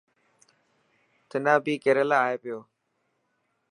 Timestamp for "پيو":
2.43-2.59